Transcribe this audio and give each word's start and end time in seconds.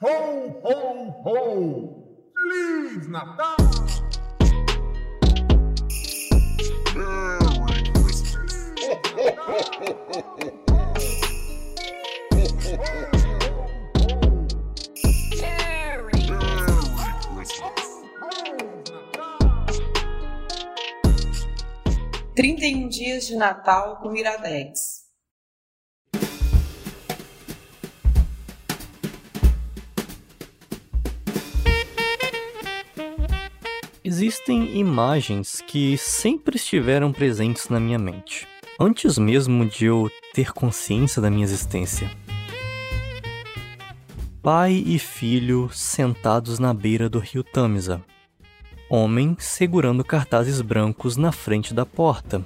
Ho, 0.00 0.08
ho, 0.62 1.10
ho! 1.24 2.14
Feliz 2.32 3.08
Natal! 3.08 3.56
Merry 6.94 7.82
Christmas! 7.94 8.54
Merry 15.40 16.30
Merry 16.30 17.18
Christmas! 17.34 17.86
31 22.36 22.88
dias 22.88 23.26
de 23.26 23.34
Natal 23.34 23.96
com 23.96 24.14
Iradex. 24.14 24.87
Existem 34.10 34.78
imagens 34.78 35.62
que 35.66 35.98
sempre 35.98 36.56
estiveram 36.56 37.12
presentes 37.12 37.68
na 37.68 37.78
minha 37.78 37.98
mente, 37.98 38.48
antes 38.80 39.18
mesmo 39.18 39.66
de 39.66 39.84
eu 39.84 40.10
ter 40.32 40.50
consciência 40.50 41.20
da 41.20 41.28
minha 41.28 41.44
existência. 41.44 42.10
Pai 44.42 44.72
e 44.72 44.98
filho 44.98 45.68
sentados 45.70 46.58
na 46.58 46.72
beira 46.72 47.06
do 47.06 47.18
rio 47.18 47.44
Tamisa. 47.44 48.02
Homem 48.88 49.36
segurando 49.38 50.02
cartazes 50.02 50.62
brancos 50.62 51.18
na 51.18 51.30
frente 51.30 51.74
da 51.74 51.84
porta. 51.84 52.42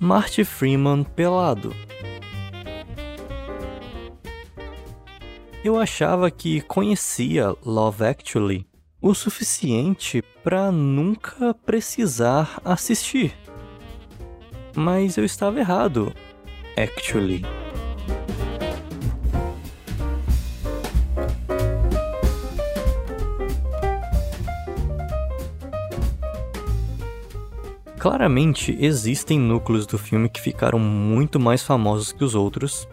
Marty 0.00 0.42
Freeman 0.42 1.04
pelado. 1.04 1.72
Eu 5.62 5.78
achava 5.78 6.28
que 6.28 6.60
conhecia 6.60 7.54
Love 7.64 8.04
Actually 8.04 8.66
o 9.00 9.14
suficiente 9.14 10.22
para 10.42 10.70
nunca 10.72 11.54
precisar 11.54 12.60
assistir. 12.64 13.36
Mas 14.74 15.16
eu 15.16 15.24
estava 15.24 15.58
errado, 15.58 16.12
actually. 16.76 17.44
Claramente 27.98 28.76
existem 28.78 29.38
núcleos 29.38 29.84
do 29.86 29.98
filme 29.98 30.28
que 30.28 30.40
ficaram 30.40 30.78
muito 30.78 31.40
mais 31.40 31.62
famosos 31.62 32.12
que 32.12 32.22
os 32.22 32.36
outros, 32.36 32.86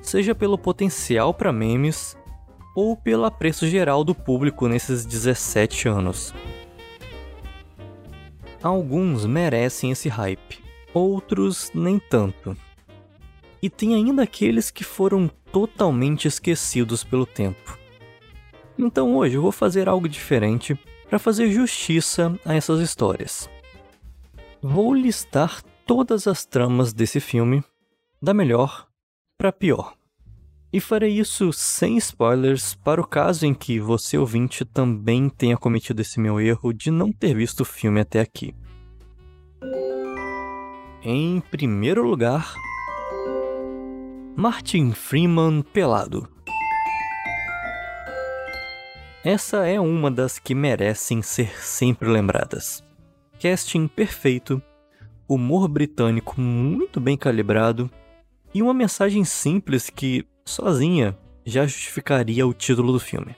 seja 0.00 0.34
pelo 0.34 0.56
potencial 0.56 1.34
para 1.34 1.52
memes 1.52 2.16
ou 2.74 2.96
pelo 2.96 3.24
apreço 3.24 3.66
geral 3.66 4.02
do 4.02 4.14
público 4.14 4.66
nesses 4.68 5.06
17 5.06 5.88
anos. 5.88 6.34
Alguns 8.62 9.26
merecem 9.26 9.90
esse 9.90 10.08
hype, 10.08 10.62
outros 10.92 11.70
nem 11.74 11.98
tanto. 11.98 12.56
E 13.62 13.70
tem 13.70 13.94
ainda 13.94 14.22
aqueles 14.22 14.70
que 14.70 14.82
foram 14.82 15.28
totalmente 15.52 16.26
esquecidos 16.26 17.04
pelo 17.04 17.26
tempo. 17.26 17.78
Então 18.78 19.16
hoje 19.16 19.36
eu 19.36 19.42
vou 19.42 19.52
fazer 19.52 19.88
algo 19.88 20.08
diferente 20.08 20.78
para 21.08 21.18
fazer 21.18 21.50
justiça 21.50 22.38
a 22.44 22.54
essas 22.54 22.80
histórias. 22.80 23.48
Vou 24.60 24.94
listar 24.94 25.62
todas 25.86 26.26
as 26.26 26.44
tramas 26.44 26.92
desse 26.92 27.20
filme, 27.20 27.62
da 28.20 28.32
melhor 28.32 28.88
para 29.36 29.52
pior. 29.52 29.94
E 30.74 30.80
farei 30.80 31.20
isso 31.20 31.52
sem 31.52 31.96
spoilers 31.98 32.74
para 32.74 33.00
o 33.00 33.06
caso 33.06 33.46
em 33.46 33.54
que 33.54 33.78
você 33.78 34.18
ouvinte 34.18 34.64
também 34.64 35.28
tenha 35.28 35.56
cometido 35.56 36.02
esse 36.02 36.18
meu 36.18 36.40
erro 36.40 36.72
de 36.72 36.90
não 36.90 37.12
ter 37.12 37.32
visto 37.32 37.60
o 37.60 37.64
filme 37.64 38.00
até 38.00 38.18
aqui. 38.18 38.52
Em 41.00 41.40
primeiro 41.48 42.02
lugar, 42.04 42.56
Martin 44.34 44.90
Freeman 44.90 45.62
pelado. 45.62 46.28
Essa 49.22 49.68
é 49.68 49.78
uma 49.78 50.10
das 50.10 50.40
que 50.40 50.56
merecem 50.56 51.22
ser 51.22 51.56
sempre 51.62 52.08
lembradas. 52.08 52.82
Casting 53.40 53.86
perfeito, 53.86 54.60
humor 55.28 55.68
britânico 55.68 56.40
muito 56.40 56.98
bem 56.98 57.16
calibrado 57.16 57.88
e 58.52 58.60
uma 58.60 58.74
mensagem 58.74 59.24
simples 59.24 59.88
que 59.88 60.26
sozinha 60.44 61.16
já 61.44 61.66
justificaria 61.66 62.46
o 62.46 62.52
título 62.52 62.92
do 62.92 63.00
filme. 63.00 63.34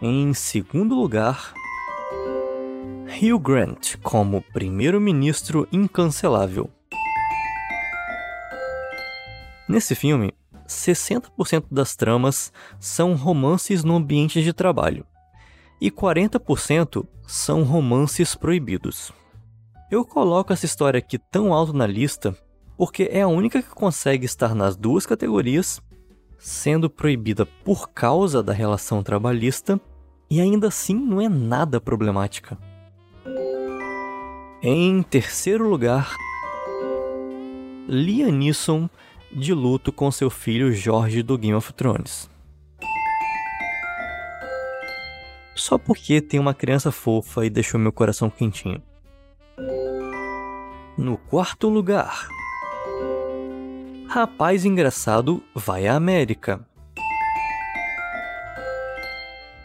Em 0.00 0.32
segundo 0.32 0.94
lugar, 0.94 1.52
Hugh 3.20 3.38
Grant 3.38 3.96
como 4.02 4.42
primeiro-ministro 4.52 5.68
incancelável. 5.70 6.70
Nesse 9.68 9.94
filme, 9.94 10.32
60% 10.66 11.64
das 11.70 11.94
tramas 11.94 12.52
são 12.78 13.14
romances 13.14 13.84
no 13.84 13.96
ambiente 13.96 14.42
de 14.42 14.52
trabalho 14.52 15.06
e 15.80 15.90
40% 15.90 17.06
são 17.26 17.62
romances 17.62 18.34
proibidos. 18.34 19.12
Eu 19.90 20.04
coloco 20.04 20.52
essa 20.52 20.66
história 20.66 20.98
aqui 20.98 21.18
tão 21.18 21.52
alto 21.52 21.72
na 21.72 21.86
lista 21.86 22.36
porque 22.78 23.08
é 23.10 23.22
a 23.22 23.28
única 23.28 23.60
que 23.60 23.70
consegue 23.70 24.24
estar 24.24 24.54
nas 24.54 24.76
duas 24.76 25.04
categorias, 25.04 25.82
sendo 26.38 26.88
proibida 26.88 27.44
por 27.44 27.90
causa 27.90 28.40
da 28.40 28.52
relação 28.52 29.02
trabalhista 29.02 29.80
e 30.30 30.40
ainda 30.40 30.68
assim 30.68 30.94
não 30.94 31.20
é 31.20 31.28
nada 31.28 31.80
problemática. 31.80 32.56
Em 34.62 35.02
terceiro 35.02 35.68
lugar, 35.68 36.14
Liam 37.88 38.90
de 39.32 39.54
luto 39.54 39.90
com 39.90 40.10
seu 40.10 40.28
filho 40.28 40.72
Jorge 40.72 41.22
do 41.22 41.38
Game 41.38 41.54
of 41.54 41.72
Thrones. 41.72 42.30
Só 45.54 45.78
porque 45.78 46.20
tem 46.20 46.38
uma 46.38 46.54
criança 46.54 46.92
fofa 46.92 47.44
e 47.46 47.50
deixou 47.50 47.80
meu 47.80 47.90
coração 47.90 48.28
quentinho. 48.28 48.82
No 50.98 51.16
quarto 51.16 51.68
lugar, 51.68 52.28
Rapaz 54.08 54.64
engraçado 54.64 55.42
vai 55.54 55.86
à 55.86 55.94
América. 55.94 56.66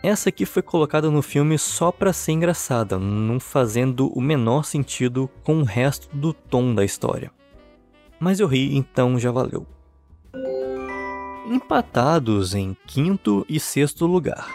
Essa 0.00 0.28
aqui 0.28 0.46
foi 0.46 0.62
colocada 0.62 1.10
no 1.10 1.22
filme 1.22 1.58
só 1.58 1.90
pra 1.90 2.12
ser 2.12 2.32
engraçada, 2.32 3.00
não 3.00 3.40
fazendo 3.40 4.06
o 4.16 4.20
menor 4.20 4.64
sentido 4.64 5.28
com 5.42 5.58
o 5.60 5.64
resto 5.64 6.08
do 6.16 6.32
tom 6.32 6.72
da 6.72 6.84
história. 6.84 7.32
Mas 8.20 8.38
eu 8.38 8.46
ri, 8.46 8.76
então 8.76 9.18
já 9.18 9.32
valeu. 9.32 9.66
Empatados 11.50 12.54
em 12.54 12.76
quinto 12.86 13.44
e 13.48 13.58
sexto 13.58 14.06
lugar. 14.06 14.54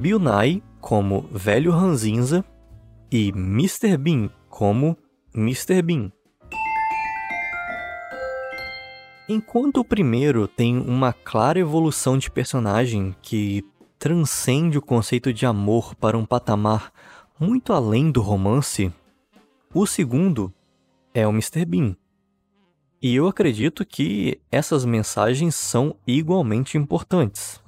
Bill 0.00 0.18
Nye 0.18 0.62
como 0.80 1.28
Velho 1.30 1.72
Ranzinza 1.72 2.42
e 3.12 3.28
Mr. 3.28 3.98
Bean 3.98 4.30
como 4.48 4.96
Mr. 5.34 5.82
Bean. 5.82 6.10
Enquanto 9.28 9.80
o 9.80 9.84
primeiro 9.84 10.48
tem 10.48 10.78
uma 10.78 11.12
clara 11.12 11.58
evolução 11.58 12.16
de 12.16 12.30
personagem 12.30 13.14
que 13.20 13.62
transcende 13.98 14.78
o 14.78 14.82
conceito 14.82 15.34
de 15.34 15.44
amor 15.44 15.94
para 15.94 16.16
um 16.16 16.24
patamar 16.24 16.90
muito 17.38 17.74
além 17.74 18.10
do 18.10 18.22
romance, 18.22 18.90
o 19.74 19.86
segundo 19.86 20.50
é 21.12 21.26
o 21.26 21.30
Mr. 21.30 21.66
Bean. 21.66 21.94
E 23.02 23.14
eu 23.14 23.28
acredito 23.28 23.84
que 23.84 24.40
essas 24.50 24.86
mensagens 24.86 25.54
são 25.54 25.94
igualmente 26.06 26.78
importantes. 26.78 27.60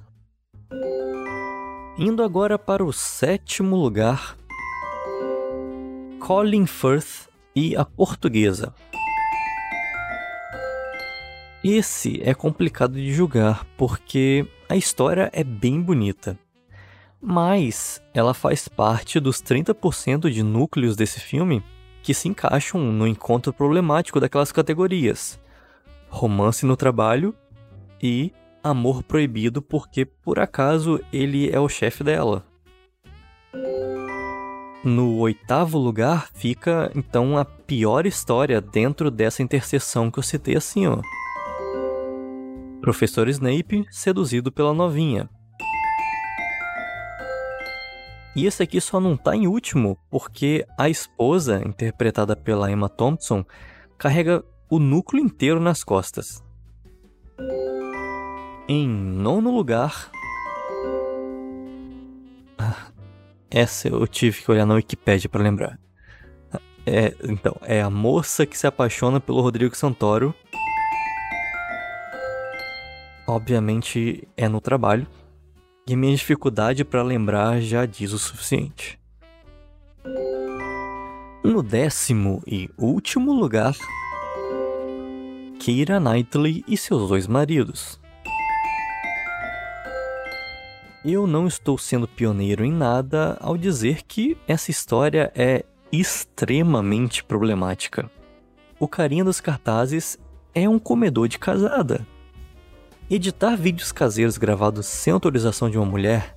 Indo 1.95 2.23
agora 2.23 2.57
para 2.57 2.83
o 2.83 2.91
sétimo 2.91 3.75
lugar, 3.75 4.35
Colin 6.19 6.65
Firth 6.65 7.29
e 7.55 7.75
a 7.75 7.85
Portuguesa. 7.85 8.73
Esse 11.63 12.19
é 12.23 12.33
complicado 12.33 12.95
de 12.95 13.13
julgar 13.13 13.65
porque 13.77 14.47
a 14.67 14.75
história 14.75 15.29
é 15.31 15.43
bem 15.43 15.79
bonita. 15.79 16.37
Mas 17.21 18.01
ela 18.15 18.33
faz 18.33 18.67
parte 18.67 19.19
dos 19.19 19.43
30% 19.43 20.27
de 20.31 20.41
núcleos 20.41 20.95
desse 20.95 21.19
filme 21.19 21.63
que 22.01 22.15
se 22.15 22.27
encaixam 22.27 22.81
no 22.81 23.05
encontro 23.05 23.53
problemático 23.53 24.19
daquelas 24.19 24.51
categorias: 24.51 25.39
romance 26.09 26.65
no 26.65 26.75
trabalho 26.75 27.35
e 28.01 28.33
amor 28.63 29.03
proibido 29.03 29.61
porque 29.61 30.03
por 30.03 30.39
acaso 30.39 30.99
ele 31.13 31.51
é 31.51 31.59
o 31.59 31.69
chefe 31.69 32.03
dela. 32.03 32.43
No 34.83 35.17
oitavo 35.19 35.77
lugar 35.77 36.29
fica 36.33 36.91
então 36.95 37.37
a 37.37 37.45
pior 37.45 38.07
história 38.07 38.59
dentro 38.59 39.11
dessa 39.11 39.43
interseção 39.43 40.09
que 40.09 40.17
eu 40.17 40.23
citei 40.23 40.57
assim, 40.57 40.87
ó. 40.87 40.99
Professor 42.81 43.27
Snape 43.29 43.85
seduzido 43.89 44.51
pela 44.51 44.73
novinha. 44.73 45.29
E 48.35 48.45
esse 48.45 48.63
aqui 48.63 48.79
só 48.79 48.99
não 48.99 49.17
tá 49.17 49.35
em 49.35 49.45
último, 49.45 49.97
porque 50.09 50.65
a 50.77 50.89
esposa, 50.89 51.61
interpretada 51.65 52.35
pela 52.35 52.71
Emma 52.71 52.87
Thompson, 52.87 53.45
carrega 53.97 54.43
o 54.69 54.79
núcleo 54.79 55.23
inteiro 55.23 55.59
nas 55.59 55.83
costas. 55.83 56.41
Em 58.67 58.87
nono 58.87 59.51
lugar. 59.51 60.09
Ah, 62.57 62.87
essa 63.49 63.89
eu 63.89 64.07
tive 64.07 64.41
que 64.41 64.49
olhar 64.49 64.65
na 64.65 64.75
Wikipedia 64.75 65.29
para 65.29 65.43
lembrar. 65.43 65.77
É, 66.85 67.13
então, 67.23 67.55
é 67.63 67.81
a 67.81 67.89
moça 67.89 68.45
que 68.45 68.57
se 68.57 68.65
apaixona 68.65 69.19
pelo 69.19 69.41
Rodrigo 69.41 69.75
Santoro. 69.75 70.33
Obviamente 73.31 74.27
é 74.35 74.49
no 74.49 74.59
trabalho. 74.59 75.07
E 75.87 75.95
minha 75.95 76.13
dificuldade 76.13 76.83
para 76.83 77.01
lembrar 77.01 77.61
já 77.61 77.85
diz 77.85 78.11
o 78.11 78.19
suficiente. 78.19 78.99
No 81.41 81.63
décimo 81.63 82.43
e 82.45 82.69
último 82.77 83.31
lugar, 83.31 83.73
Keira 85.61 85.97
Knightley 85.97 86.61
e 86.67 86.75
seus 86.75 87.07
dois 87.07 87.25
maridos. 87.25 87.97
Eu 91.05 91.25
não 91.25 91.47
estou 91.47 91.77
sendo 91.77 92.09
pioneiro 92.09 92.65
em 92.65 92.71
nada 92.73 93.37
ao 93.39 93.55
dizer 93.57 94.01
que 94.03 94.37
essa 94.45 94.71
história 94.71 95.31
é 95.33 95.63
extremamente 95.89 97.23
problemática. 97.23 98.11
O 98.77 98.89
carinha 98.89 99.23
dos 99.23 99.39
cartazes 99.39 100.19
é 100.53 100.67
um 100.67 100.77
comedor 100.77 101.29
de 101.29 101.39
casada. 101.39 102.05
Editar 103.13 103.57
vídeos 103.57 103.91
caseiros 103.91 104.37
gravados 104.37 104.85
sem 104.85 105.11
autorização 105.11 105.69
de 105.69 105.77
uma 105.77 105.85
mulher 105.85 106.33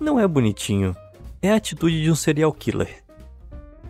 não 0.00 0.18
é 0.18 0.26
bonitinho, 0.26 0.92
é 1.40 1.52
a 1.52 1.54
atitude 1.54 2.02
de 2.02 2.10
um 2.10 2.16
serial 2.16 2.52
killer. 2.52 3.04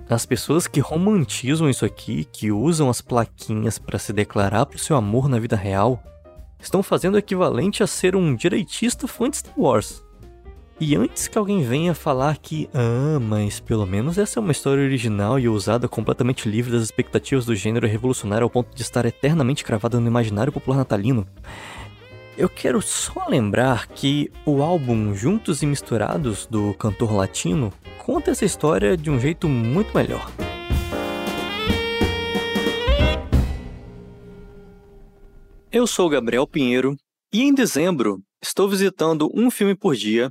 As 0.06 0.26
pessoas 0.26 0.66
que 0.66 0.78
romantizam 0.78 1.70
isso 1.70 1.86
aqui, 1.86 2.28
que 2.30 2.52
usam 2.52 2.90
as 2.90 3.00
plaquinhas 3.00 3.78
para 3.78 3.98
se 3.98 4.12
declarar 4.12 4.66
pro 4.66 4.78
seu 4.78 4.96
amor 4.96 5.30
na 5.30 5.38
vida 5.38 5.56
real, 5.56 5.98
estão 6.60 6.82
fazendo 6.82 7.14
o 7.14 7.18
equivalente 7.18 7.82
a 7.82 7.86
ser 7.86 8.14
um 8.14 8.34
direitista 8.34 9.08
fã 9.08 9.30
de 9.30 9.38
Star 9.38 9.58
Wars. 9.58 10.04
E 10.78 10.94
antes 10.94 11.28
que 11.28 11.38
alguém 11.38 11.62
venha 11.62 11.94
falar 11.94 12.36
que, 12.36 12.68
ah, 12.74 13.18
mas 13.18 13.60
pelo 13.60 13.86
menos 13.86 14.18
essa 14.18 14.38
é 14.38 14.42
uma 14.42 14.52
história 14.52 14.84
original 14.84 15.38
e 15.38 15.48
ousada 15.48 15.88
completamente 15.88 16.46
livre 16.46 16.70
das 16.70 16.82
expectativas 16.82 17.46
do 17.46 17.54
gênero 17.54 17.86
revolucionário 17.86 18.44
ao 18.44 18.50
ponto 18.50 18.76
de 18.76 18.82
estar 18.82 19.06
eternamente 19.06 19.64
cravada 19.64 19.98
no 19.98 20.06
imaginário 20.06 20.52
popular 20.52 20.76
natalino, 20.76 21.26
eu 22.36 22.50
quero 22.50 22.82
só 22.82 23.26
lembrar 23.28 23.86
que 23.88 24.30
o 24.44 24.62
álbum 24.62 25.14
Juntos 25.14 25.62
e 25.62 25.66
Misturados 25.66 26.46
do 26.46 26.74
cantor 26.74 27.14
latino 27.14 27.72
conta 27.98 28.30
essa 28.30 28.44
história 28.44 28.96
de 28.96 29.10
um 29.10 29.18
jeito 29.18 29.48
muito 29.48 29.94
melhor. 29.96 30.30
Eu 35.72 35.86
sou 35.86 36.08
Gabriel 36.08 36.46
Pinheiro 36.46 36.94
e 37.32 37.42
em 37.42 37.54
dezembro 37.54 38.22
estou 38.42 38.68
visitando 38.68 39.30
um 39.34 39.50
filme 39.50 39.74
por 39.74 39.94
dia 39.94 40.30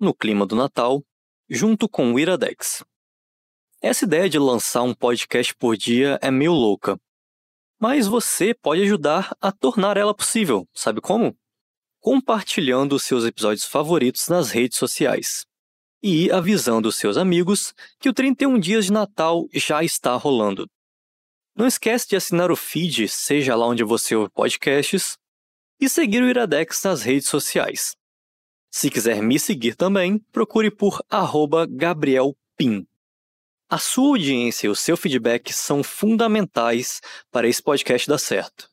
no 0.00 0.12
clima 0.12 0.44
do 0.44 0.56
Natal, 0.56 1.02
junto 1.48 1.88
com 1.88 2.12
o 2.12 2.18
Iradex. 2.18 2.84
Essa 3.80 4.04
ideia 4.04 4.28
de 4.28 4.38
lançar 4.38 4.82
um 4.82 4.94
podcast 4.94 5.54
por 5.54 5.76
dia 5.76 6.18
é 6.20 6.30
meio 6.30 6.52
louca. 6.52 6.98
Mas 7.78 8.06
você 8.06 8.54
pode 8.54 8.82
ajudar 8.82 9.36
a 9.40 9.52
tornar 9.52 9.96
ela 9.96 10.14
possível, 10.14 10.66
sabe 10.72 11.00
como? 11.00 11.36
Compartilhando 12.00 12.98
seus 12.98 13.24
episódios 13.24 13.64
favoritos 13.64 14.28
nas 14.28 14.50
redes 14.50 14.78
sociais. 14.78 15.44
E 16.02 16.30
avisando 16.30 16.90
seus 16.90 17.16
amigos 17.16 17.74
que 17.98 18.08
o 18.08 18.14
31 18.14 18.58
Dias 18.58 18.86
de 18.86 18.92
Natal 18.92 19.46
já 19.52 19.82
está 19.82 20.14
rolando. 20.14 20.66
Não 21.54 21.66
esquece 21.66 22.08
de 22.08 22.16
assinar 22.16 22.50
o 22.50 22.56
feed, 22.56 23.08
seja 23.08 23.56
lá 23.56 23.66
onde 23.66 23.82
você 23.82 24.14
ouve 24.14 24.30
podcasts, 24.30 25.16
e 25.80 25.88
seguir 25.88 26.22
o 26.22 26.28
Iradex 26.28 26.82
nas 26.82 27.02
redes 27.02 27.28
sociais. 27.28 27.94
Se 28.70 28.90
quiser 28.90 29.22
me 29.22 29.38
seguir 29.38 29.74
também, 29.74 30.18
procure 30.32 30.70
por 30.70 31.02
@gabrielpin. 31.70 32.86
A 33.68 33.78
sua 33.78 34.10
audiência 34.10 34.68
e 34.68 34.70
o 34.70 34.76
seu 34.76 34.96
feedback 34.96 35.52
são 35.52 35.82
fundamentais 35.82 37.00
para 37.32 37.48
esse 37.48 37.60
podcast 37.60 38.08
dar 38.08 38.18
certo. 38.18 38.70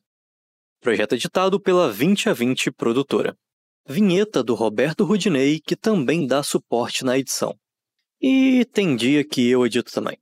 Projeto 0.80 1.16
editado 1.16 1.58
pela 1.58 1.90
20 1.90 2.28
a 2.28 2.32
20 2.32 2.70
produtora. 2.70 3.36
Vinheta 3.88 4.40
do 4.40 4.54
Roberto 4.54 5.04
Rudinei, 5.04 5.58
que 5.58 5.74
também 5.74 6.28
dá 6.28 6.44
suporte 6.44 7.04
na 7.04 7.18
edição. 7.18 7.58
E 8.20 8.64
tem 8.66 8.94
dia 8.94 9.24
que 9.24 9.50
eu 9.50 9.66
edito 9.66 9.92
também. 9.92 10.16